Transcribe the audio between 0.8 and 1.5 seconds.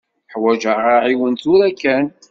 aɛiwen